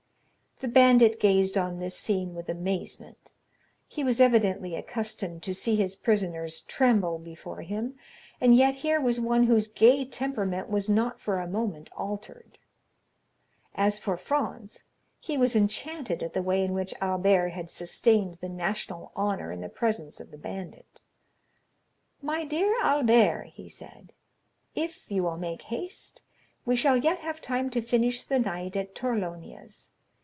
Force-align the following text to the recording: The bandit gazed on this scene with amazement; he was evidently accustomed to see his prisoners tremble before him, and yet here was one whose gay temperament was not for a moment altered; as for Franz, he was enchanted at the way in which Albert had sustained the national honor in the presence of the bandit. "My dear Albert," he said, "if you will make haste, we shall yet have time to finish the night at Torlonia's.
The 0.63 0.67
bandit 0.67 1.19
gazed 1.19 1.57
on 1.57 1.79
this 1.79 1.97
scene 1.97 2.35
with 2.35 2.47
amazement; 2.47 3.31
he 3.87 4.03
was 4.03 4.21
evidently 4.21 4.75
accustomed 4.75 5.41
to 5.41 5.55
see 5.55 5.75
his 5.75 5.95
prisoners 5.95 6.61
tremble 6.61 7.17
before 7.17 7.63
him, 7.63 7.95
and 8.39 8.53
yet 8.53 8.75
here 8.75 9.01
was 9.01 9.19
one 9.19 9.45
whose 9.45 9.67
gay 9.67 10.05
temperament 10.05 10.69
was 10.69 10.87
not 10.87 11.19
for 11.19 11.39
a 11.39 11.47
moment 11.47 11.89
altered; 11.97 12.59
as 13.73 13.97
for 13.97 14.17
Franz, 14.17 14.83
he 15.19 15.35
was 15.35 15.55
enchanted 15.55 16.21
at 16.21 16.33
the 16.33 16.43
way 16.43 16.63
in 16.63 16.73
which 16.75 16.93
Albert 17.01 17.49
had 17.53 17.71
sustained 17.71 18.35
the 18.35 18.47
national 18.49 19.11
honor 19.15 19.51
in 19.51 19.61
the 19.61 19.67
presence 19.69 20.19
of 20.19 20.29
the 20.29 20.37
bandit. 20.37 21.01
"My 22.21 22.45
dear 22.45 22.75
Albert," 22.83 23.53
he 23.55 23.67
said, 23.67 24.13
"if 24.75 25.09
you 25.09 25.23
will 25.23 25.37
make 25.37 25.63
haste, 25.73 26.21
we 26.67 26.75
shall 26.75 26.97
yet 26.97 27.17
have 27.21 27.41
time 27.41 27.71
to 27.71 27.81
finish 27.81 28.23
the 28.23 28.37
night 28.39 28.75
at 28.75 28.93
Torlonia's. 28.93 29.89